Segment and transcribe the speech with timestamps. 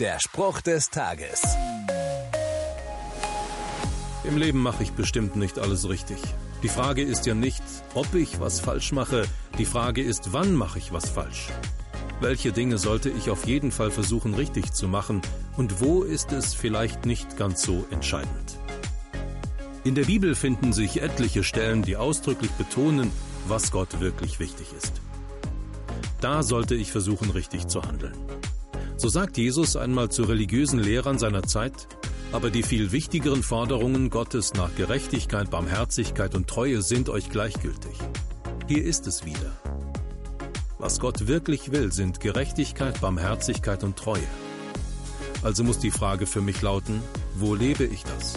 [0.00, 1.42] Der Spruch des Tages.
[4.22, 6.18] Im Leben mache ich bestimmt nicht alles richtig.
[6.62, 9.24] Die Frage ist ja nicht, ob ich was falsch mache,
[9.58, 11.48] die Frage ist, wann mache ich was falsch.
[12.20, 15.20] Welche Dinge sollte ich auf jeden Fall versuchen richtig zu machen
[15.56, 18.56] und wo ist es vielleicht nicht ganz so entscheidend.
[19.82, 23.10] In der Bibel finden sich etliche Stellen, die ausdrücklich betonen,
[23.48, 24.92] was Gott wirklich wichtig ist.
[26.20, 28.14] Da sollte ich versuchen, richtig zu handeln.
[29.00, 31.86] So sagt Jesus einmal zu religiösen Lehrern seiner Zeit,
[32.32, 37.96] aber die viel wichtigeren Forderungen Gottes nach Gerechtigkeit, Barmherzigkeit und Treue sind euch gleichgültig.
[38.66, 39.52] Hier ist es wieder.
[40.78, 44.26] Was Gott wirklich will, sind Gerechtigkeit, Barmherzigkeit und Treue.
[45.44, 47.00] Also muss die Frage für mich lauten,
[47.36, 48.34] wo lebe ich das?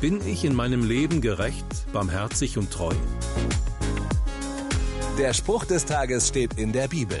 [0.00, 2.94] Bin ich in meinem Leben gerecht, barmherzig und treu?
[5.18, 7.20] Der Spruch des Tages steht in der Bibel.